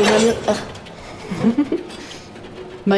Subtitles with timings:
[0.00, 0.40] una mierda.
[0.48, 0.56] Ah.
[2.88, 2.96] Va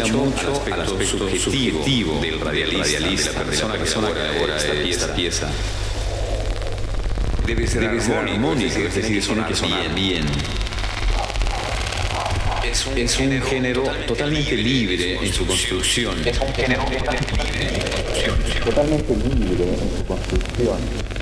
[0.00, 3.00] apela, mucho, al aspecto subjetivo del radialista,
[3.44, 5.50] de la persona, que elabora esta pieza
[7.46, 10.24] debe ser debe armónico, es decir, tiene que sonar bien.
[12.64, 16.26] Es un, es un género, género totalmente libre en su construcción.
[16.26, 18.64] Es un género totalmente libre en su construcción.
[18.64, 21.21] Totalmente libre en su construcción.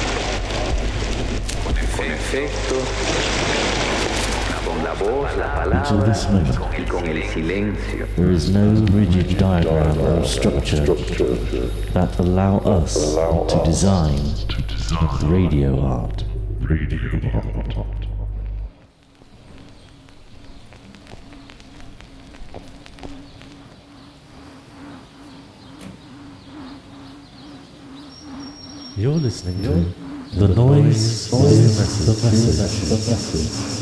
[2.01, 2.75] con efecto,
[4.65, 8.07] con la voz, la palabra y con el silencio.
[8.15, 10.85] There is no rigid diagram or structure
[11.93, 14.19] that allow us to design
[15.23, 16.23] radio art.
[16.61, 16.99] Radio
[17.33, 18.07] art.
[28.97, 33.80] You're listening to do Dois Sonhos Nascidos.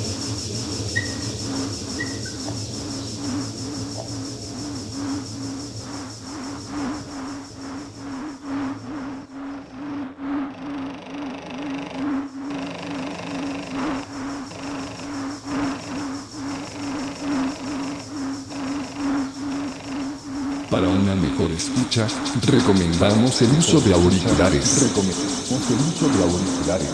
[21.59, 22.07] Escucha,
[22.47, 24.81] recomendamos el uso de auriculares.
[24.81, 26.89] Recomendamos el uso de auriculares.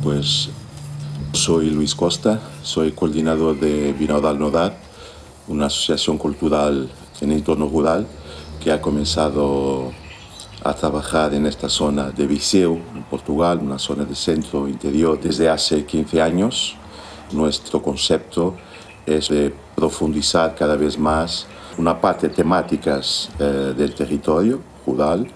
[0.00, 0.50] Pues
[1.32, 4.76] soy Luis Costa, soy coordinador de Vinodal Nodal,
[5.50, 6.88] una asociación cultural
[7.20, 8.06] en entorno rural
[8.62, 9.92] que ha comenzado
[10.62, 15.48] a trabajar en esta zona de Viseu, en Portugal, una zona de centro interior, desde
[15.48, 16.76] hace 15 años.
[17.32, 18.54] Nuestro concepto
[19.04, 21.46] es de profundizar cada vez más
[21.78, 25.26] una parte temáticas eh, del territorio rural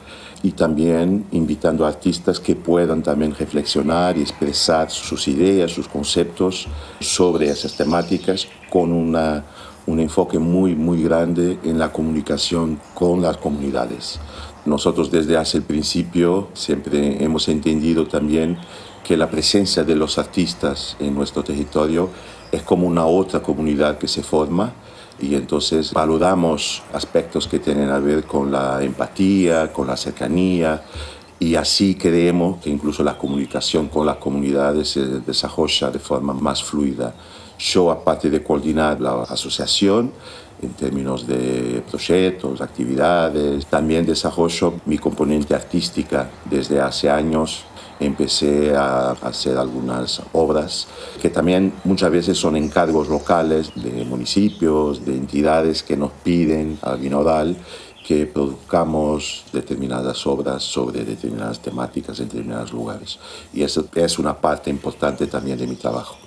[0.42, 6.68] y también invitando a artistas que puedan también reflexionar y expresar sus ideas, sus conceptos
[7.00, 9.42] sobre esas temáticas con una,
[9.86, 14.18] un enfoque muy, muy grande en la comunicación con las comunidades.
[14.64, 18.56] Nosotros desde hace el principio siempre hemos entendido también
[19.02, 22.08] que la presencia de los artistas en nuestro territorio
[22.50, 24.72] es como una otra comunidad que se forma
[25.20, 30.82] y entonces valoramos aspectos que tienen a ver con la empatía, con la cercanía
[31.38, 36.62] y así creemos que incluso la comunicación con las comunidades se desarrolla de forma más
[36.62, 37.14] fluida.
[37.58, 40.12] Yo, aparte de coordinar la asociación,
[40.62, 47.64] en términos de proyectos, actividades, también desarrollo mi componente artística desde hace años
[48.00, 50.88] empecé a hacer algunas obras
[51.20, 56.98] que también muchas veces son encargos locales de municipios, de entidades que nos piden al
[56.98, 57.56] Binodal
[58.06, 63.18] que produzcamos determinadas obras sobre determinadas temáticas en determinados lugares.
[63.52, 66.23] Y eso es una parte importante también de mi trabajo.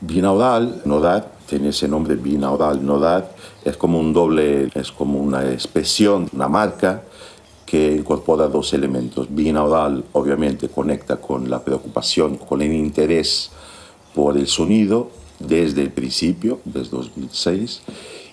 [0.00, 3.30] Binaudal, Nodad, tiene ese nombre Binaudal, Nodad,
[3.64, 7.02] es como un doble, es como una expresión, una marca
[7.66, 9.26] que incorpora dos elementos.
[9.28, 13.50] Binaudal obviamente conecta con la preocupación, con el interés
[14.14, 17.82] por el sonido desde el principio, desde 2006,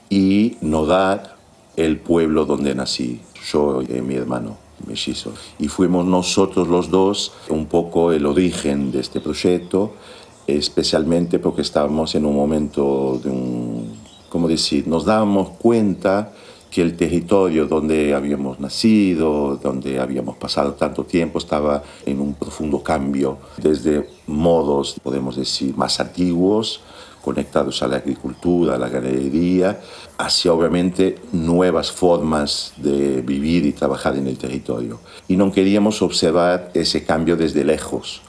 [0.10, 1.32] y Nodad,
[1.76, 3.22] el pueblo donde nací,
[3.52, 5.34] yo y mi hermano mellizo.
[5.60, 9.94] Y fuimos nosotros los dos un poco el origen de este proyecto
[10.48, 13.94] especialmente porque estábamos en un momento de un,
[14.30, 14.88] ¿cómo decir?
[14.88, 16.32] Nos dábamos cuenta
[16.72, 22.82] que el territorio donde habíamos nacido, donde habíamos pasado tanto tiempo, estaba en un profundo
[22.82, 26.82] cambio, desde modos, podemos decir, más antiguos,
[27.24, 29.82] conectados a la agricultura, a la ganadería,
[30.18, 35.00] hacia obviamente nuevas formas de vivir y trabajar en el territorio.
[35.28, 38.22] Y no queríamos observar ese cambio desde lejos.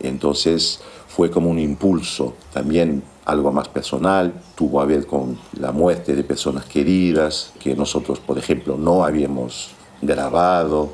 [0.00, 0.80] Entonces,
[1.16, 6.22] fue como un impulso, también algo más personal, tuvo a ver con la muerte de
[6.22, 9.70] personas queridas que nosotros, por ejemplo, no habíamos
[10.02, 10.90] grabado,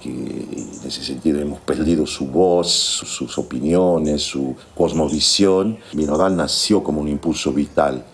[0.00, 5.76] que en ese sentido hemos perdido su voz, sus opiniones, su cosmovisión.
[5.92, 8.06] Binodal nació como un impulso vital.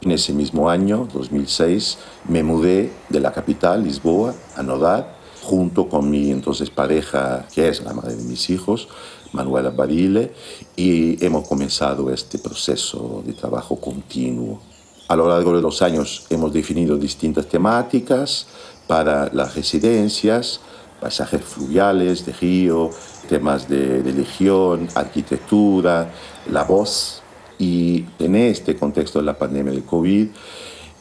[0.00, 1.98] En ese mismo año, 2006,
[2.28, 5.06] me mudé de la capital, Lisboa, a Nodad,
[5.46, 8.88] junto con mi entonces pareja, que es la madre de mis hijos,
[9.32, 10.32] Manuela Badile,
[10.76, 14.60] y hemos comenzado este proceso de trabajo continuo.
[15.08, 18.46] A lo largo de los años hemos definido distintas temáticas
[18.86, 20.60] para las residencias,
[21.00, 22.90] paisajes fluviales de río,
[23.28, 26.10] temas de religión, arquitectura,
[26.50, 27.22] la voz.
[27.58, 30.28] Y en este contexto de la pandemia del COVID,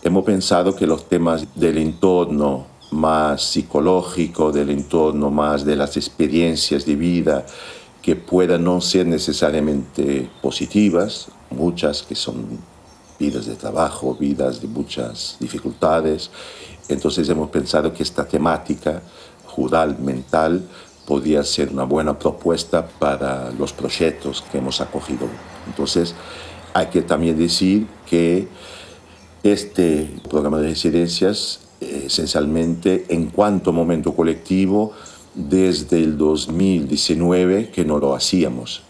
[0.04, 6.86] hemos pensado que los temas del entorno más psicológico, del entorno más de las experiencias
[6.86, 7.46] de vida
[8.06, 12.60] que puedan no ser necesariamente positivas, muchas que son
[13.18, 16.30] vidas de trabajo, vidas de muchas dificultades.
[16.88, 19.02] Entonces hemos pensado que esta temática
[19.48, 20.62] jural, mental,
[21.08, 25.28] podía ser una buena propuesta para los proyectos que hemos acogido.
[25.66, 26.14] Entonces
[26.76, 28.48] hay que también decir que
[29.42, 34.94] este programa de residencias esencialmente en cuanto momento colectivo
[35.36, 38.84] desde el 2019 que no lo hacíamos.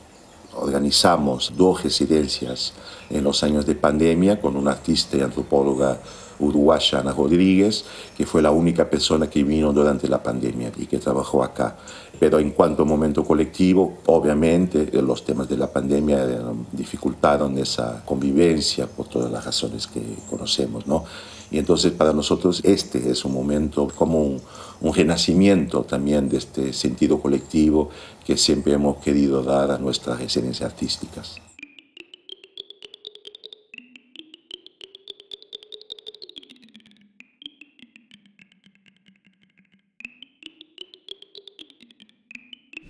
[0.54, 2.74] Organizamos dos residencias
[3.10, 6.00] en los años de pandemia con una artista y antropóloga
[6.40, 7.86] uruguaya, Ana Rodríguez,
[8.18, 11.78] que fue la única persona que vino durante la pandemia y que trabajó acá.
[12.20, 16.26] Pero en cuanto a momento colectivo, obviamente los temas de la pandemia
[16.72, 21.04] dificultaron esa convivencia por todas las razones que conocemos, ¿no?
[21.52, 24.42] Y entonces para nosotros este es un momento como un,
[24.82, 27.90] un renacimiento también de este sentido colectivo
[28.26, 31.40] que siempre hemos querido dar a nuestras residencias artísticas.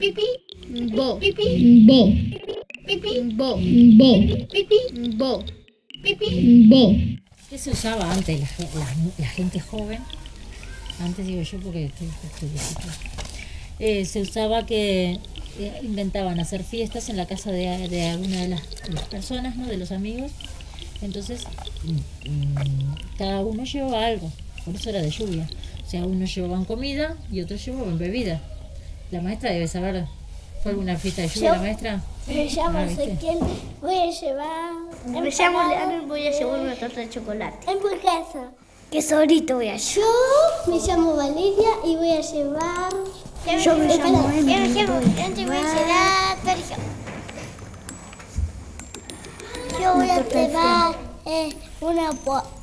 [0.06, 2.14] Pipi, bo, pipi, bo,
[2.86, 4.12] pipi, bo, bo,
[4.54, 4.80] pipi,
[5.18, 5.44] bo,
[6.04, 6.94] pipi, bo.
[7.50, 8.40] ¿Qué se usaba antes
[9.18, 9.98] la, gente joven?
[11.00, 12.50] Antes digo yo porque estoy, estoy.
[13.80, 15.18] Eh, se usaba que
[15.58, 19.66] eh, inventaban hacer fiestas en la casa de, alguna de las, de las personas, ¿no?
[19.66, 20.32] de los amigos.
[21.02, 21.46] Entonces,
[21.84, 24.32] mm, mm, cada uno llevaba algo,
[24.66, 25.50] por eso era de lluvia.
[25.84, 28.40] O sea, unos llevaban comida y otros llevaban bebida.
[29.12, 30.06] La maestra debe saber,
[30.64, 32.02] ¿fue alguna fiesta de lluvia Yo- la maestra?
[32.28, 33.04] Me llamo Ah, ¿viste?
[33.04, 33.38] Ezequiel,
[33.82, 34.72] voy a llevar.
[35.06, 37.70] Me llamo Leandro y voy a llevar una torta de chocolate.
[37.70, 38.50] Hamburguesa.
[38.92, 40.06] Quesorito voy a llevar.
[40.66, 42.92] Yo me llamo Valeria y voy a llevar.
[43.64, 45.04] Yo me llamo me llamo- voy a llevar-.
[49.80, 50.96] Yo voy a llevar
[51.26, 52.10] eh, una,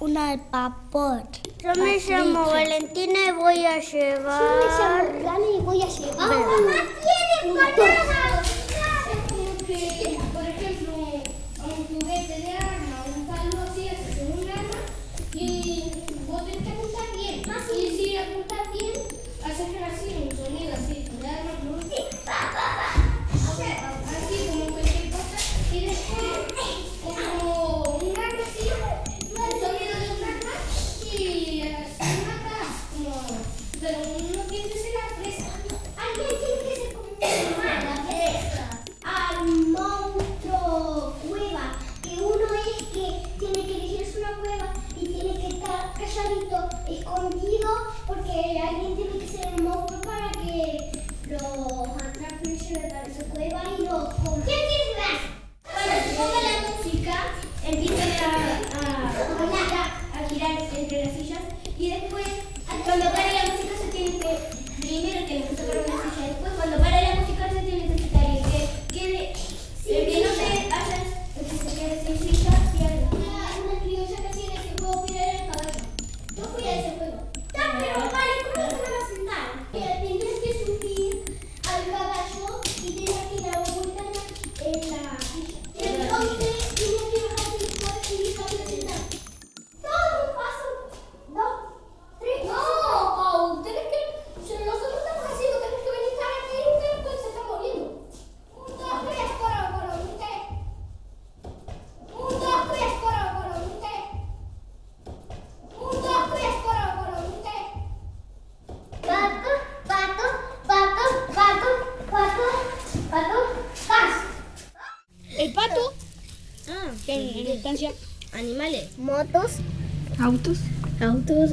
[0.01, 1.23] una vapor.
[1.63, 4.43] Yo me llamo Valentina y voy a llevar.
[4.43, 6.29] Yo me llamo Rani y voy a llevar.
[6.29, 6.75] Mamá
[7.47, 7.53] tiene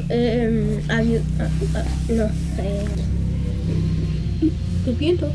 [0.09, 0.81] Eh,
[2.09, 2.23] no,
[2.57, 2.85] eh.
[4.85, 5.31] ¿Qué viento?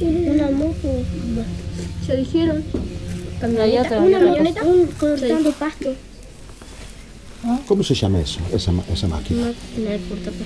[0.00, 0.88] Una moto.
[2.06, 2.64] Se dijeron.
[3.42, 5.94] Una camioneta un, cortando pasto.
[7.66, 9.46] ¿Cómo se llama eso, esa, máquina?
[9.46, 10.44] Máquina de cortapasto.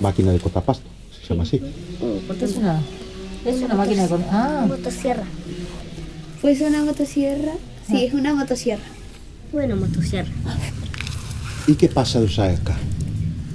[0.00, 0.88] Máquina de cortapasto,
[1.20, 1.60] se llama así.
[2.00, 4.36] Oh, es una, máquina de cortapasto.
[4.36, 4.64] Ah.
[4.66, 5.24] Motosierra.
[6.40, 7.52] ¿Fue una motosierra?
[7.86, 8.84] Sí, es una motosierra.
[9.52, 10.30] Bueno, motosierra.
[11.68, 12.78] ¿Y qué pasa de Osaka?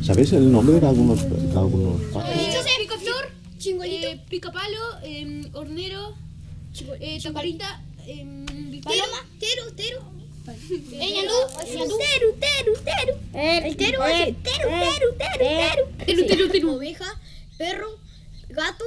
[0.04, 6.14] ¿Sabéis el nombre de algunos, de algunos eh, Picoflor, chingolito, eh, picapalo, em, eh, hornero,
[7.00, 8.24] eh, taparita, eh,
[8.84, 10.04] paloma, tero, tero.
[10.46, 13.14] Eh, teru, teru, teru.
[13.34, 14.36] Eh, el teru, teru,
[15.98, 16.76] teru, teru, teru.
[16.76, 17.20] Oveja,
[17.58, 17.98] perro,
[18.50, 18.86] gato,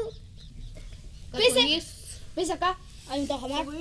[1.32, 2.20] peces.
[2.36, 2.78] ¿Ves acá?
[3.08, 3.60] Hay un tajamar.
[3.66, 3.78] A mí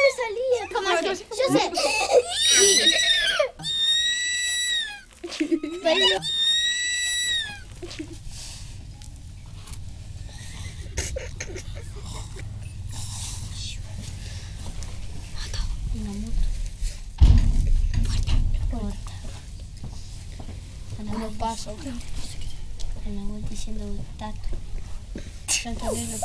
[0.00, 1.14] me salía.
[1.14, 1.14] Yo
[1.58, 1.70] sé.
[21.42, 21.98] passo ao grão.
[23.04, 24.48] Ana Lua descendo o tato.
[25.62, 26.18] Canta mesmo.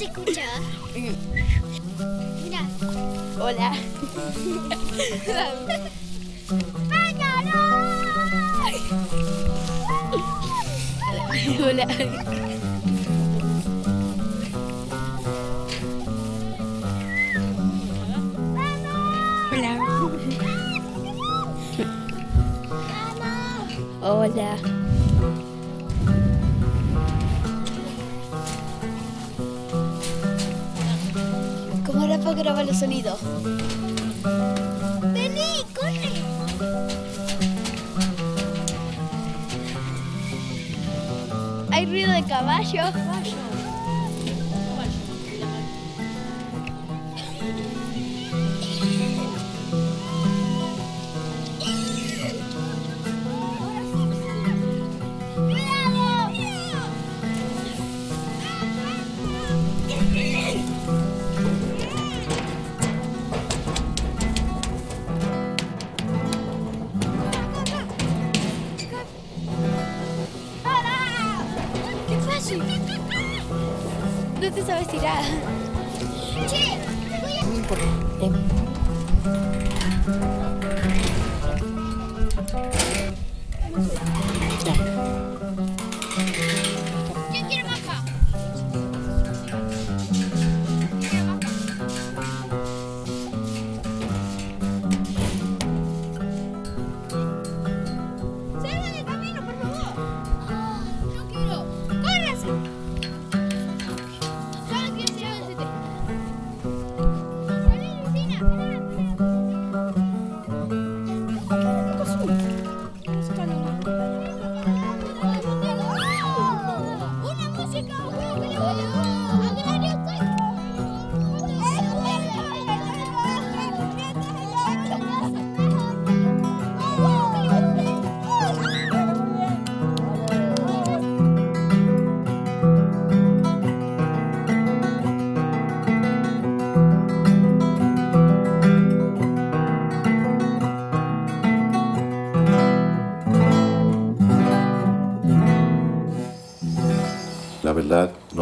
[0.00, 0.37] escuchando.
[42.68, 43.07] 行。
[74.48, 75.22] tú te sabes tirar.
[76.48, 76.78] Che,
[77.68, 78.24] voy a...
[78.24, 78.77] Em,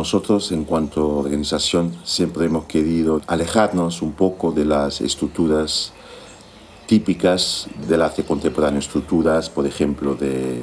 [0.06, 5.92] nosotros en cuanto a organización siempre hemos querido alejarnos un poco de las estructuras
[6.86, 10.62] típicas del arte contemporáneo, estructuras, por ejemplo, de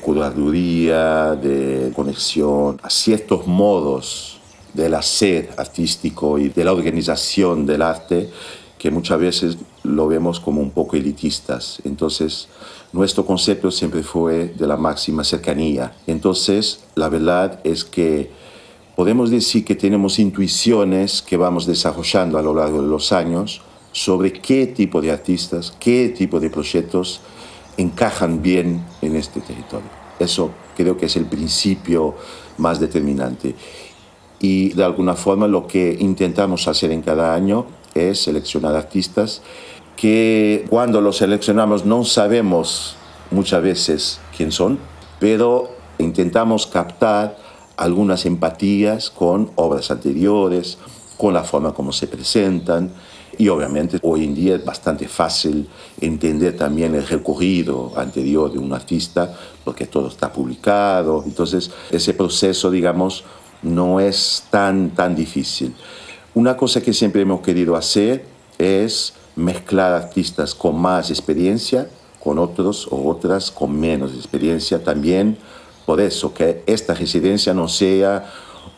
[0.00, 4.40] curaduría, de conexión a ciertos modos
[4.74, 8.28] del hacer artístico y de la organización del arte
[8.76, 11.80] que muchas veces lo vemos como un poco elitistas.
[11.84, 12.48] Entonces,
[12.92, 15.94] nuestro concepto siempre fue de la máxima cercanía.
[16.08, 18.39] Entonces, la verdad es que
[19.00, 24.30] podemos decir que tenemos intuiciones que vamos desarrollando a lo largo de los años sobre
[24.30, 27.22] qué tipo de artistas, qué tipo de proyectos
[27.78, 29.88] encajan bien en este territorio.
[30.18, 32.14] Eso creo que es el principio
[32.58, 33.54] más determinante.
[34.38, 39.40] Y de alguna forma lo que intentamos hacer en cada año es seleccionar artistas
[39.96, 42.96] que cuando los seleccionamos no sabemos
[43.30, 44.78] muchas veces quién son,
[45.18, 47.49] pero intentamos captar
[47.80, 50.76] algunas empatías con obras anteriores,
[51.16, 52.92] con la forma como se presentan,
[53.38, 55.66] y obviamente hoy en día es bastante fácil
[55.98, 61.22] entender también el recorrido anterior de un artista, porque todo está publicado.
[61.24, 63.24] Entonces, ese proceso, digamos,
[63.62, 65.74] no es tan, tan difícil.
[66.34, 68.26] Una cosa que siempre hemos querido hacer
[68.58, 71.88] es mezclar artistas con más experiencia
[72.20, 75.38] con otros o otras con menos experiencia también.
[75.90, 78.24] Por eso que esta residencia no sea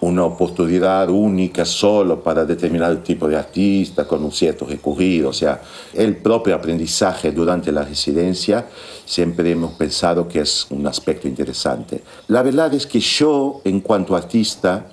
[0.00, 5.28] una oportunidad única solo para determinado tipo de artista con un cierto recorrido.
[5.28, 5.60] O sea,
[5.92, 8.66] el propio aprendizaje durante la residencia
[9.04, 12.02] siempre hemos pensado que es un aspecto interesante.
[12.28, 14.86] La verdad es que yo, en cuanto artista,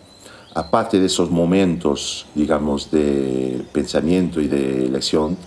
[0.55, 5.37] aparte de esos momentos, digamos, de pensamiento y de elección,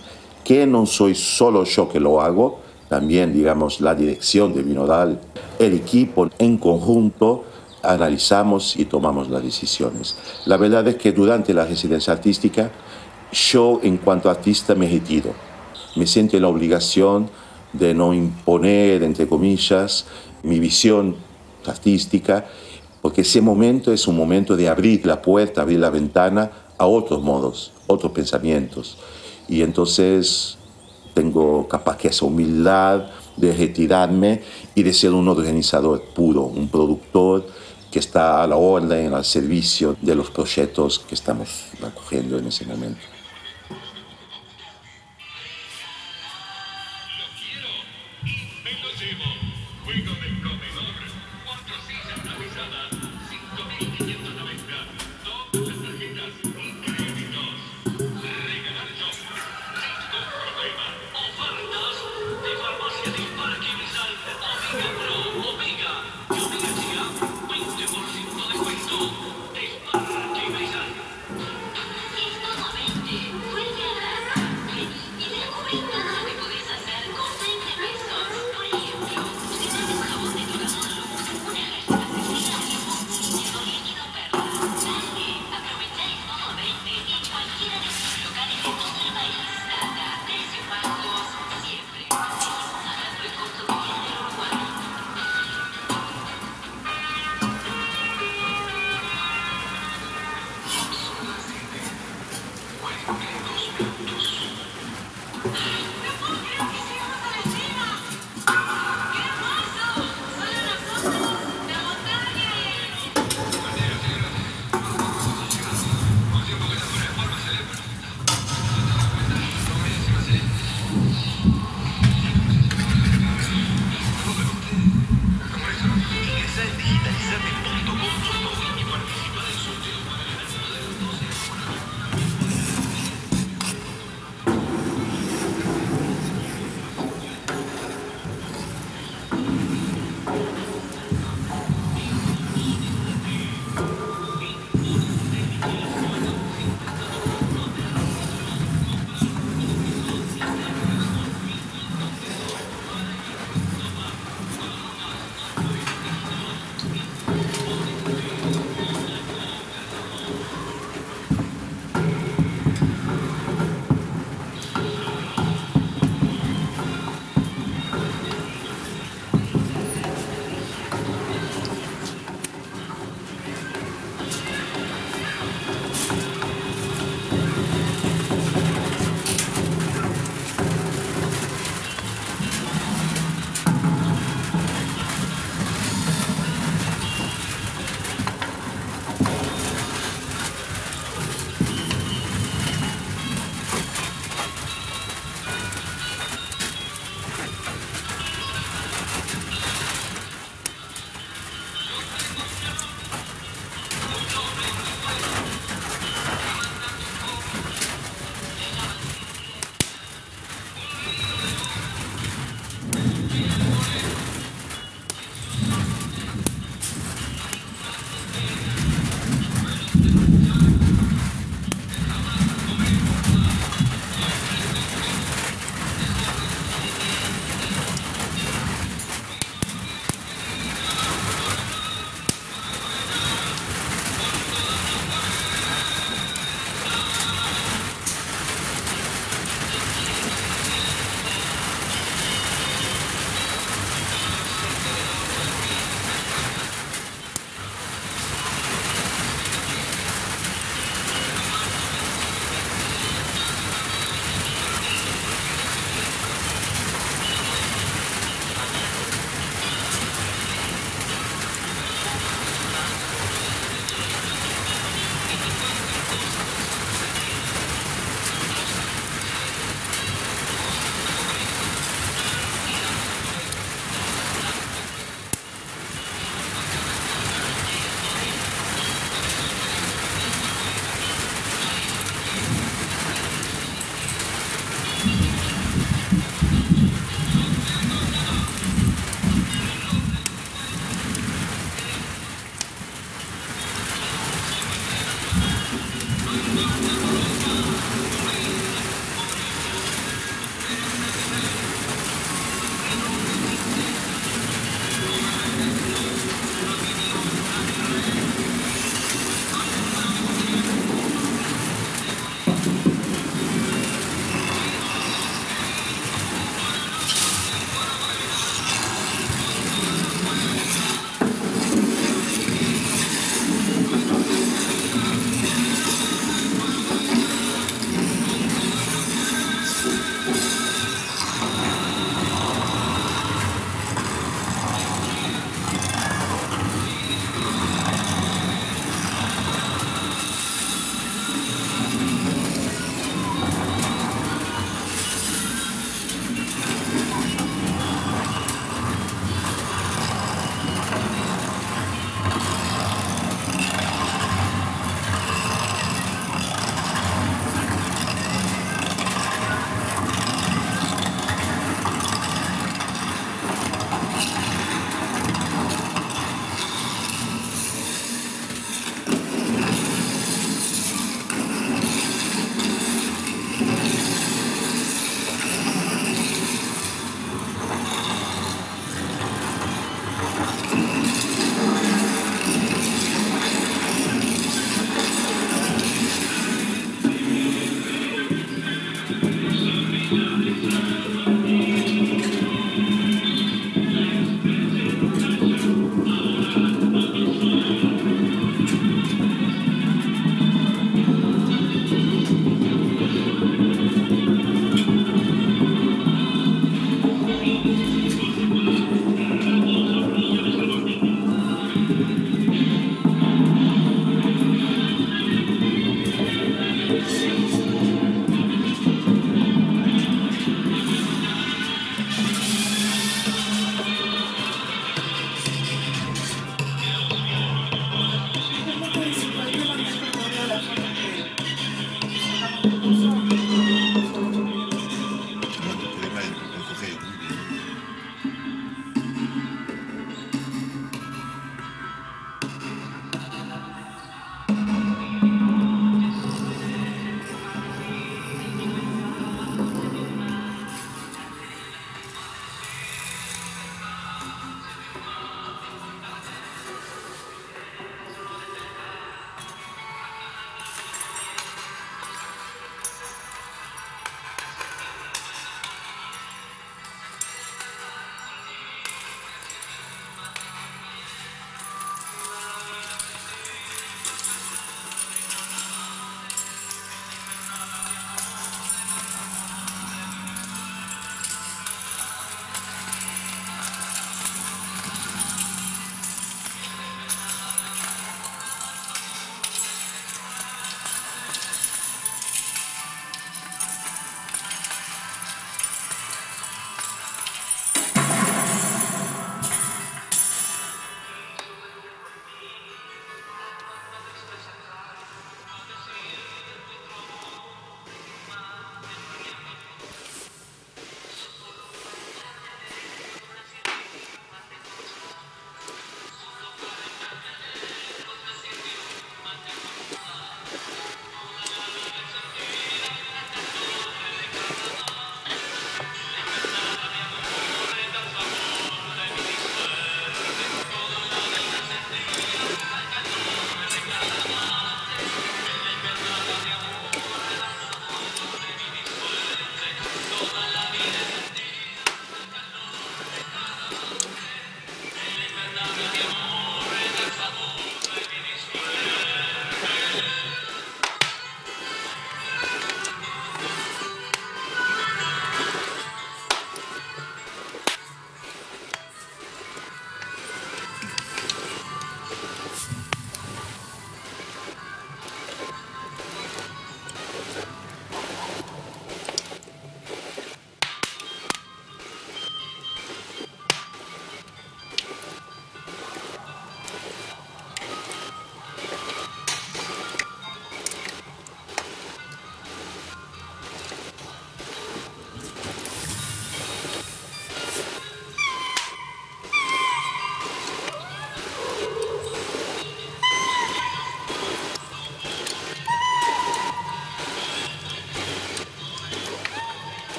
[0.43, 2.62] que no soy solo yo que lo hago,
[2.93, 5.19] también, digamos, la dirección de Vinodal,
[5.57, 7.43] el equipo en conjunto,
[7.81, 10.15] analizamos y tomamos las decisiones.
[10.45, 12.69] La verdad es que durante la residencia artística,
[13.31, 15.33] yo en cuanto artista me retiro.
[15.95, 17.31] Me siento la obligación
[17.73, 20.05] de no imponer, entre comillas,
[20.43, 21.15] mi visión
[21.65, 22.45] artística,
[23.01, 27.23] porque ese momento es un momento de abrir la puerta, abrir la ventana a otros
[27.23, 28.99] modos, otros pensamientos.
[29.49, 30.59] Y entonces
[31.13, 34.41] tengo capaz que esa humildad de retirarme
[34.75, 37.45] y de ser un organizador puro, un productor
[37.91, 42.65] que está a la orden, al servicio de los proyectos que estamos recogiendo en ese
[42.65, 43.12] momento.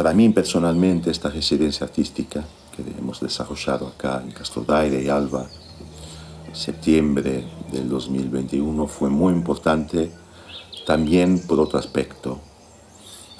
[0.00, 2.42] Para mí personalmente esta residencia artística
[2.74, 5.46] que hemos desarrollado acá en Castrodaire y Alba,
[6.48, 10.10] en septiembre del 2021, fue muy importante
[10.86, 12.40] también por otro aspecto,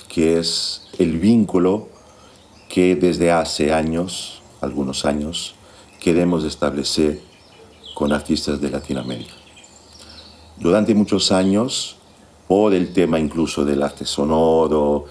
[0.06, 1.88] que es el vínculo
[2.68, 5.54] que desde hace años, algunos años,
[5.98, 7.22] queremos establecer
[7.94, 9.32] con artistas de Latinoamérica.
[10.58, 11.96] Durante muchos años,
[12.46, 15.06] por el tema incluso del arte sonoro,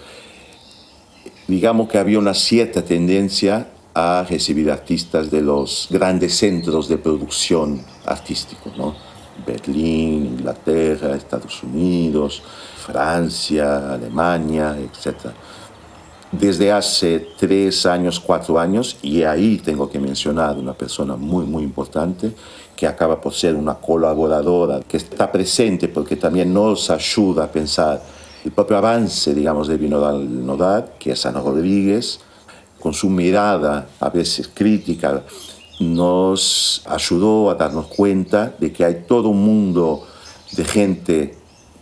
[1.50, 7.82] digamos que había una cierta tendencia a recibir artistas de los grandes centros de producción
[8.06, 8.94] artístico, ¿no?
[9.44, 12.42] Berlín, Inglaterra, Estados Unidos,
[12.86, 15.30] Francia, Alemania, etc.
[16.30, 21.64] Desde hace tres años, cuatro años, y ahí tengo que mencionar una persona muy, muy
[21.64, 22.32] importante,
[22.76, 28.00] que acaba por ser una colaboradora, que está presente porque también nos ayuda a pensar
[28.44, 32.20] el propio avance, digamos, de Vinodal Nodad, que es Ana Rodríguez,
[32.80, 35.22] con su mirada a veces crítica,
[35.80, 40.06] nos ayudó a darnos cuenta de que hay todo un mundo
[40.52, 41.34] de gente,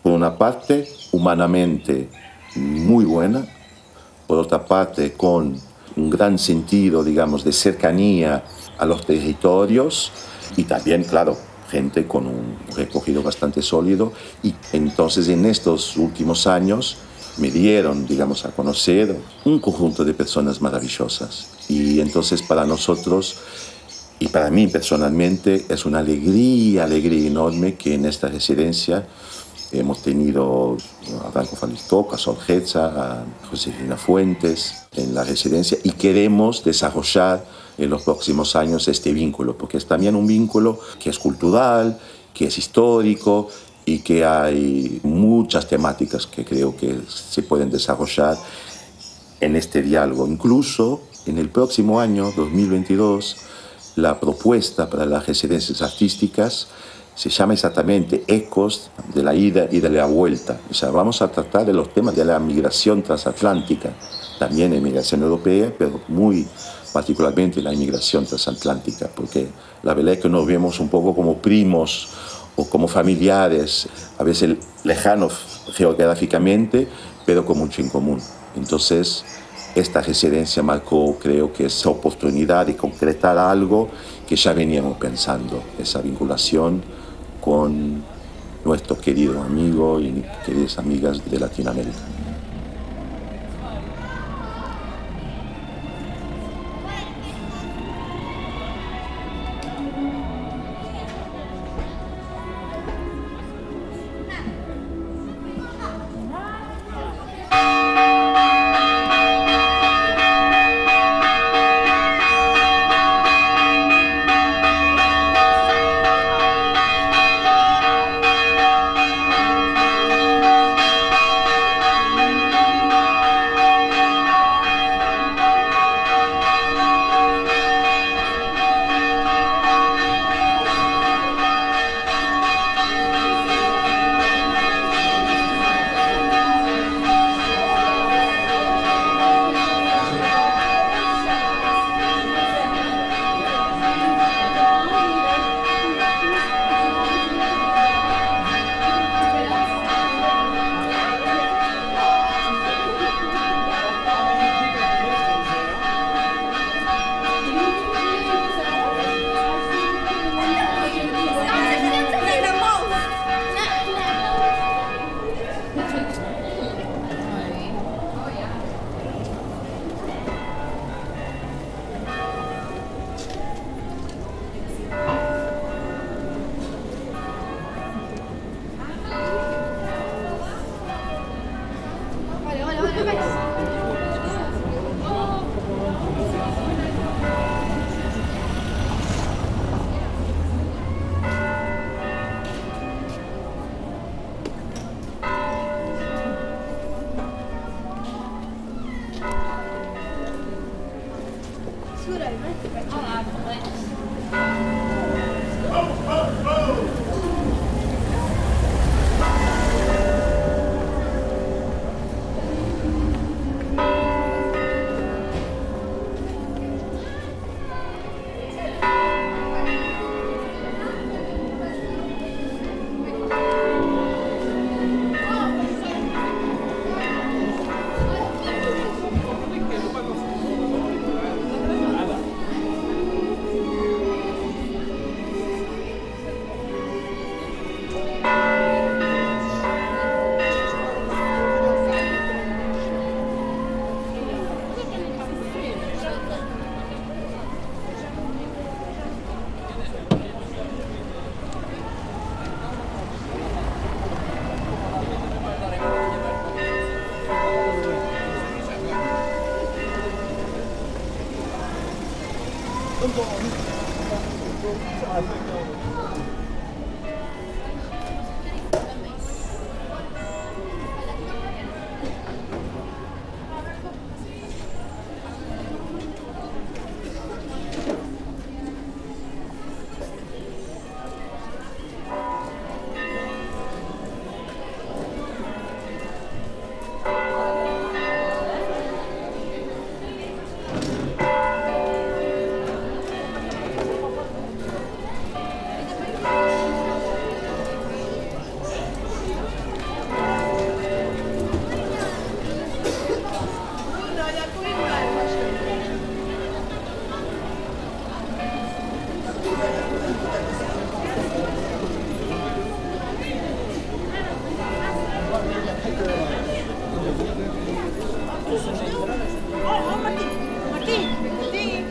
[0.02, 2.08] por una parte, humanamente
[2.56, 3.46] muy buena,
[4.26, 5.56] por otra parte, con
[5.96, 8.44] un gran sentido, digamos, de cercanía
[8.78, 10.12] a los territorios
[10.56, 11.36] y también, claro,
[11.68, 14.12] gente con un recogido bastante sólido.
[14.42, 16.98] Y entonces en estos últimos años
[17.38, 21.48] me dieron, digamos, a conocer un conjunto de personas maravillosas.
[21.68, 23.36] Y entonces para nosotros
[24.20, 29.06] y para mí personalmente es una alegría, alegría enorme que en esta residencia
[29.70, 30.76] hemos tenido
[31.24, 32.36] a Franco Falistoc, a Sol
[32.74, 35.78] a Josefina Fuentes en la residencia.
[35.84, 37.44] Y queremos desarrollar
[37.78, 41.98] en los próximos años este vínculo, porque es también un vínculo que es cultural,
[42.34, 43.48] que es histórico
[43.84, 48.36] y que hay muchas temáticas que creo que se pueden desarrollar
[49.40, 50.26] en este diálogo.
[50.26, 53.36] Incluso en el próximo año, 2022,
[53.96, 56.68] la propuesta para las residencias artísticas
[57.14, 60.60] se llama exactamente Ecos de la ida y de la vuelta.
[60.70, 63.90] O sea, vamos a tratar de los temas de la migración transatlántica,
[64.38, 66.46] también la migración europea, pero muy
[66.98, 69.46] particularmente la inmigración transatlántica, porque
[69.84, 72.08] la verdad es que nos vemos un poco como primos
[72.56, 75.32] o como familiares, a veces lejanos
[75.74, 76.88] geográficamente,
[77.24, 78.20] pero con mucho en común.
[78.56, 79.24] Entonces,
[79.76, 83.88] esta residencia marcó, creo que esa oportunidad de concretar algo
[84.26, 86.82] que ya veníamos pensando, esa vinculación
[87.40, 88.02] con
[88.64, 92.27] nuestros queridos amigos y queridas amigas de Latinoamérica.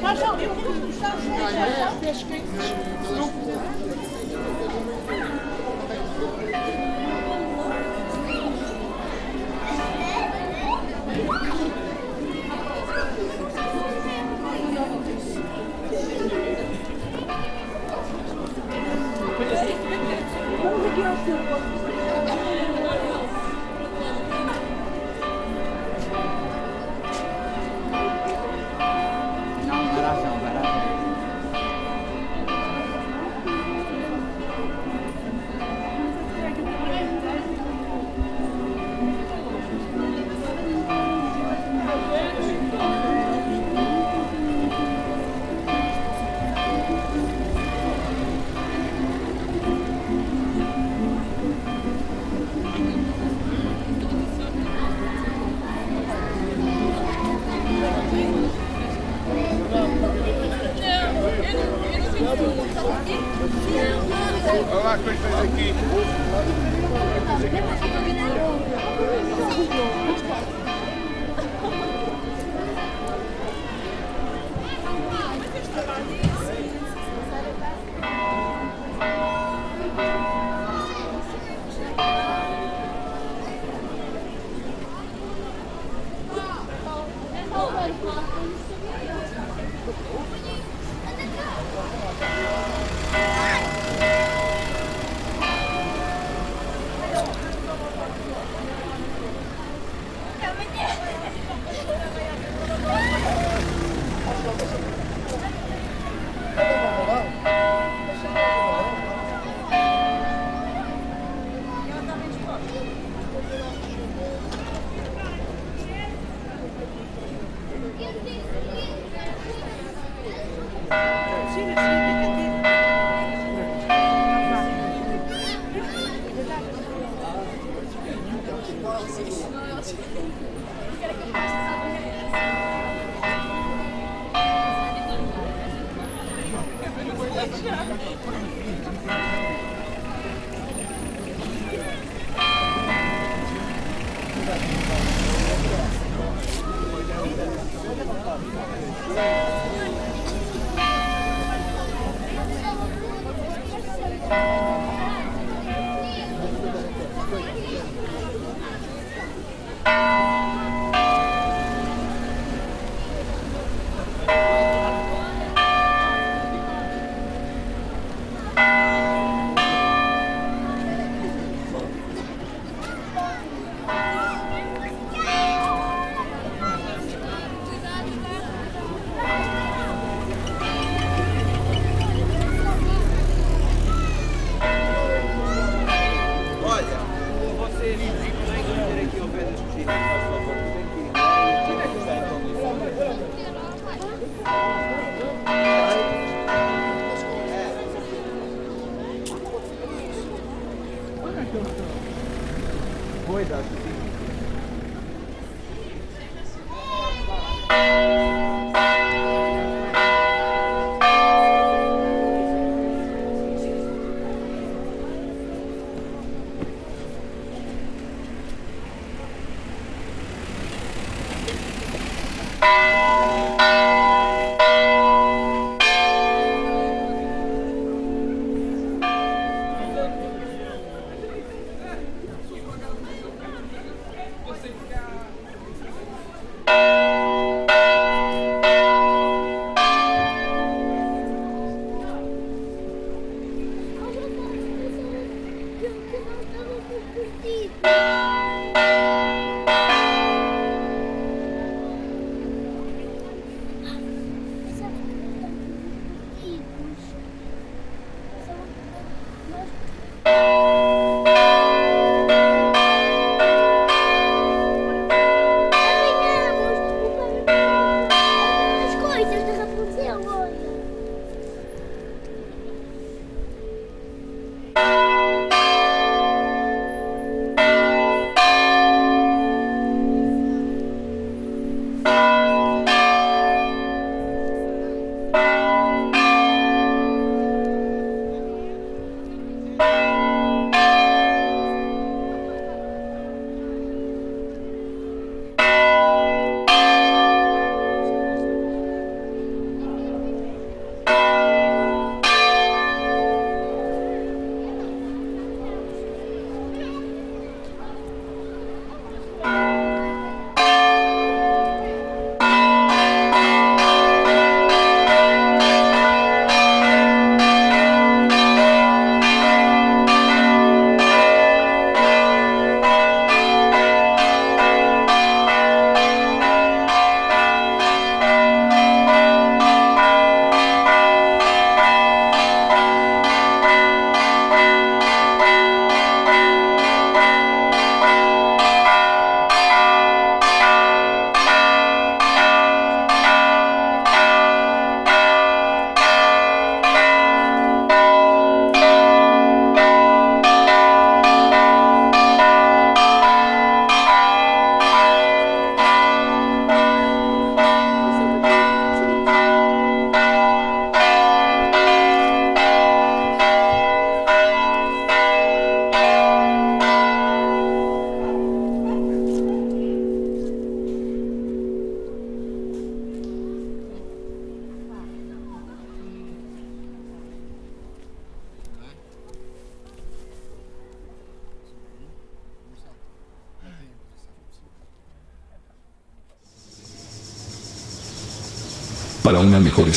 [0.08, 0.38] Maşallah.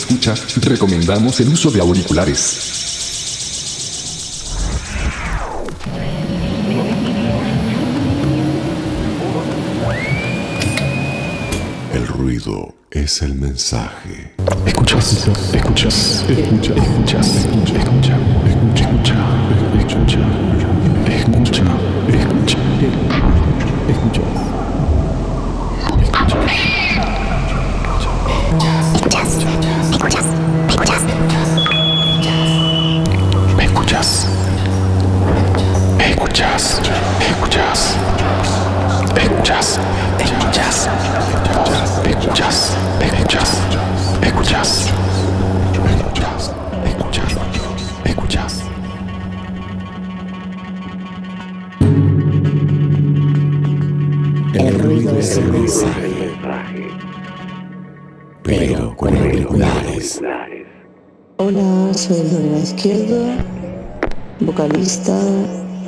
[0.01, 2.79] Escucha, recomendamos el uso de auriculares.
[11.93, 14.35] El ruido es el mensaje.
[14.65, 19.17] Escuchas, escuchas, escuchas, escuchas, escucha, escucha, escucha,
[19.79, 20.19] escucha,
[21.09, 21.63] escucha,
[22.09, 22.59] escucha,
[23.89, 24.20] escucha.
[55.17, 56.33] Es el mensaje.
[58.43, 60.21] Pero con auriculares.
[61.37, 63.27] Hola, soy Lorena Izquierdo,
[64.41, 65.19] vocalista.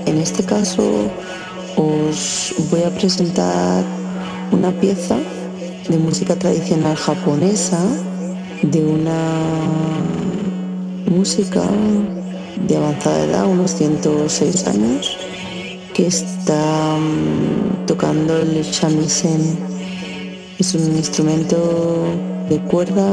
[0.07, 1.11] En este caso
[1.77, 3.85] os voy a presentar
[4.51, 5.17] una pieza
[5.89, 7.79] de música tradicional japonesa
[8.63, 9.41] de una
[11.09, 11.63] música
[12.67, 15.19] de avanzada edad, unos 106 años,
[15.95, 19.59] que está mm, tocando el shamisen.
[20.59, 22.05] Es un instrumento
[22.49, 23.09] de cuerda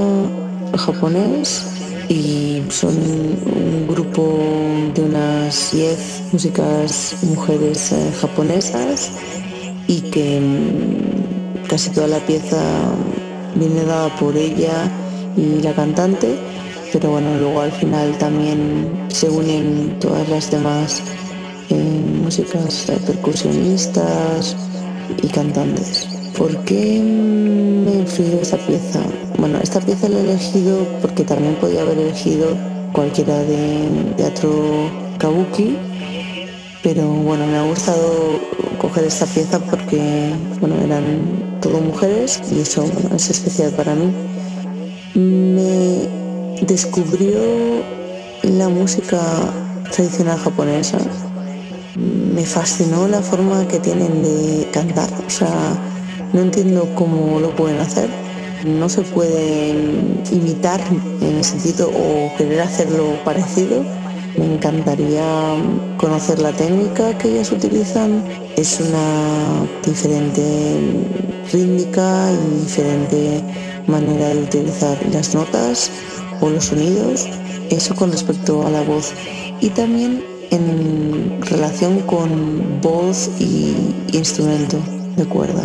[0.77, 1.65] japonés
[2.09, 4.39] y son un grupo
[4.95, 9.11] de unas 10 músicas mujeres eh, japonesas
[9.87, 12.61] y que mm, casi toda la pieza
[13.55, 14.89] viene dada por ella
[15.35, 16.35] y la cantante,
[16.91, 21.01] pero bueno, luego al final también se unen todas las demás
[21.69, 21.98] eh,
[22.29, 24.55] músicas percusionistas
[25.23, 26.07] y cantantes.
[26.37, 29.01] ¿Por qué me ha influido esta pieza?
[29.39, 32.55] Bueno, esta pieza la he elegido porque también podía haber elegido
[32.93, 34.51] cualquiera de teatro
[35.17, 35.75] kabuki,
[36.83, 38.39] pero bueno, me ha gustado
[38.77, 44.13] coger esta pieza porque bueno, eran todo mujeres y eso es especial para mí.
[45.15, 46.07] Me
[46.63, 47.39] descubrió
[48.43, 49.19] la música
[49.91, 50.99] tradicional japonesa.
[51.95, 55.09] Me fascinó la forma que tienen de cantar.
[55.25, 55.75] O sea,
[56.33, 58.09] no entiendo cómo lo pueden hacer.
[58.65, 59.71] No se puede
[60.31, 60.81] imitar
[61.21, 63.83] en el sentido o querer hacerlo parecido.
[64.37, 65.55] Me encantaría
[65.97, 68.23] conocer la técnica que ellas utilizan.
[68.55, 70.77] Es una diferente
[71.51, 73.43] rítmica y diferente
[73.87, 75.89] manera de utilizar las notas
[76.41, 77.27] o los sonidos.
[77.71, 79.13] Eso con respecto a la voz.
[79.61, 83.75] Y también en relación con voz y
[84.13, 84.77] instrumento
[85.15, 85.63] de cuerda.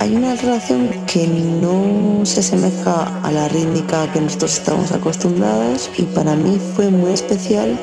[0.00, 6.02] Hay una relación que no se asemeja a la rítmica que nosotros estamos acostumbrados y
[6.02, 7.78] para mí fue muy especial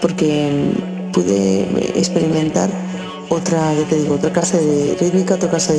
[0.00, 0.72] porque
[1.12, 1.62] pude
[1.98, 2.70] experimentar
[3.28, 5.74] otra, ya te digo, otra clase de rítmica, otra clase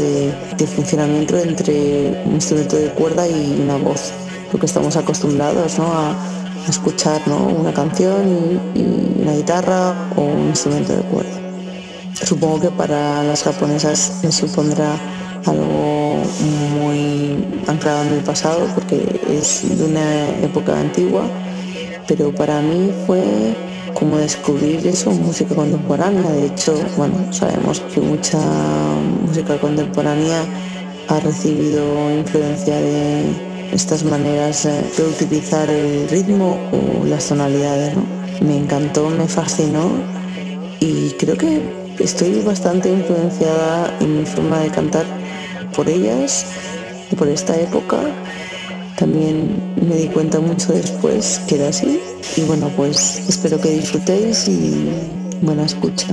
[0.58, 4.12] de, funcionamiento entre un instrumento de cuerda y una voz,
[4.52, 5.86] porque estamos acostumbrados ¿no?
[5.86, 6.16] a,
[6.68, 7.38] escuchar ¿no?
[7.48, 11.40] una canción y una guitarra o un instrumento de cuerda.
[12.14, 14.98] Supongo que para las japonesas me supondrá
[15.46, 16.22] algo
[16.80, 21.24] muy anclado en el pasado porque es de una época antigua,
[22.08, 23.24] pero para mí fue
[23.94, 26.30] como descubrir eso, música contemporánea.
[26.32, 28.40] De hecho, bueno, sabemos que mucha
[29.26, 30.44] música contemporánea
[31.08, 37.96] ha recibido influencia de estas maneras eh, de utilizar el ritmo o las tonalidades.
[37.96, 38.04] ¿no?
[38.42, 39.90] Me encantó, me fascinó
[40.80, 41.62] y creo que
[42.00, 45.06] estoy bastante influenciada en mi forma de cantar
[45.76, 46.46] por ellas
[47.12, 48.00] y por esta época.
[48.98, 52.00] También me di cuenta mucho después que era así.
[52.36, 54.90] Y bueno, pues espero que disfrutéis y
[55.42, 56.08] buena escucha.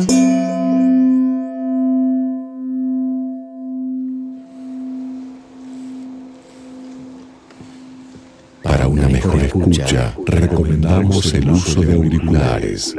[9.27, 12.95] Mejor escucha, recomendamos el uso de auriculares.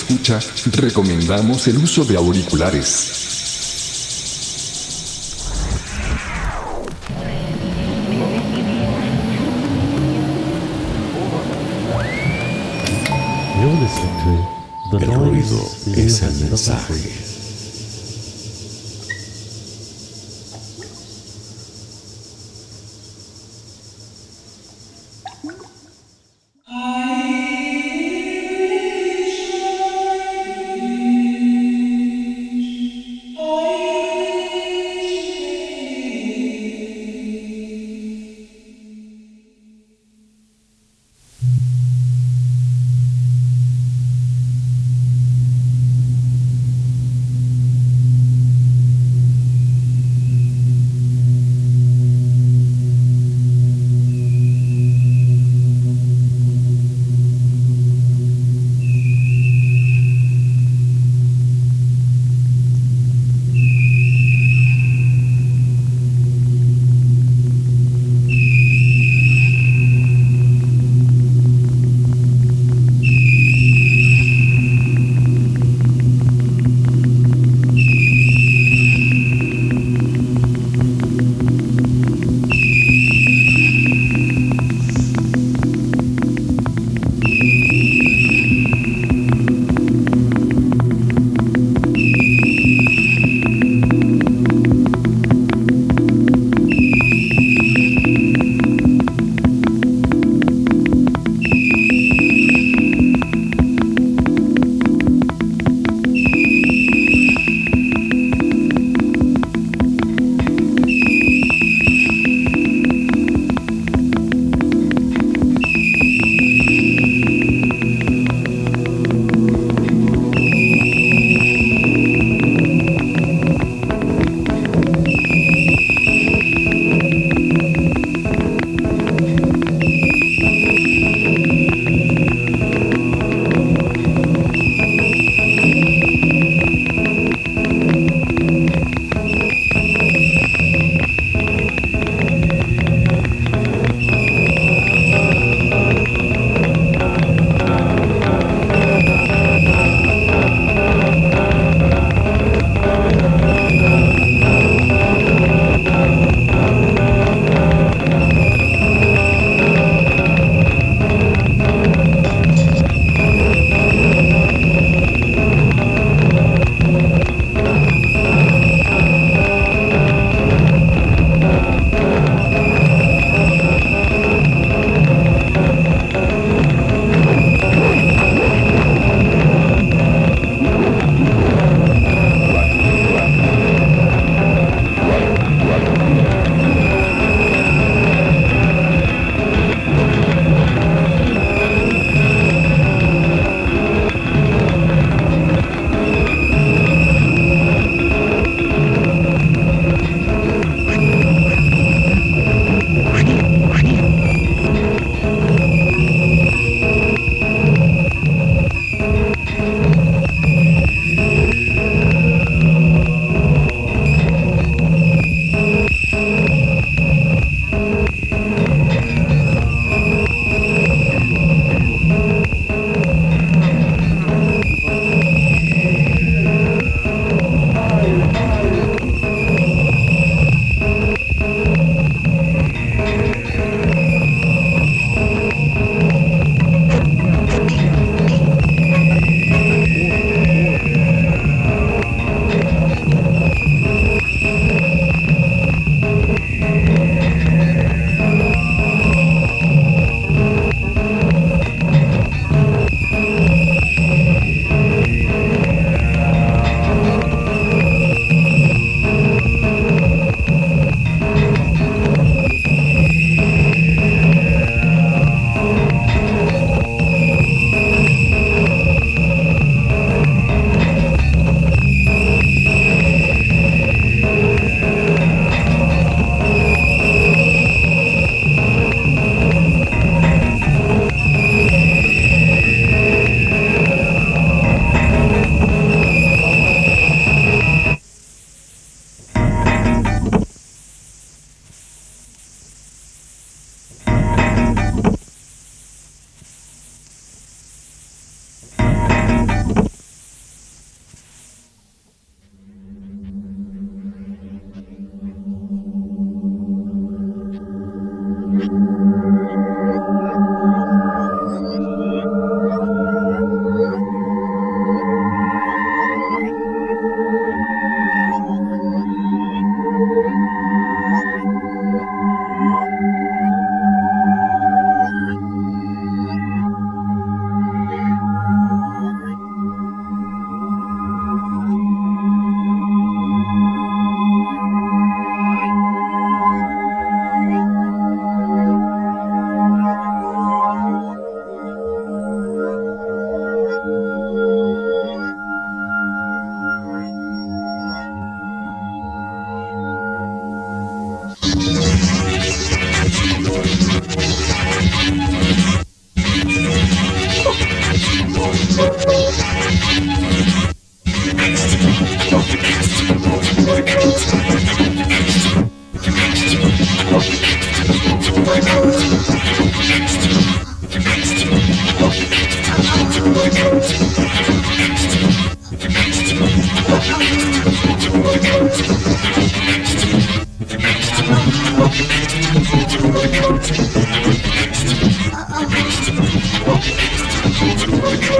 [0.00, 0.40] escucha,
[0.72, 3.16] recomendamos el uso de auriculares.
[14.92, 17.39] El ruido es el mensaje.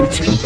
[0.03, 0.40] Uh-oh.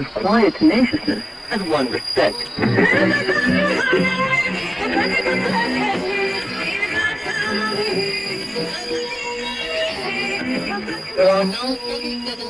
[0.00, 2.38] Whose quiet tenaciousness has won respect.
[11.16, 12.40] There are no 37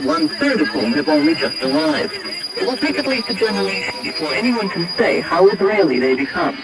[0.00, 2.14] in one third of whom have only just arrived.
[2.56, 6.56] It will take at least a generation before anyone can say how Israeli they become.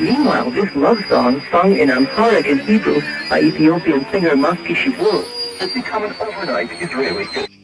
[0.00, 5.24] Meanwhile, this love song, sung in Amharic and Hebrew by Ethiopian singer Maski Shibur,
[5.58, 7.63] has become an overnight Israeli hit.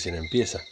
[0.00, 0.62] recién empieza.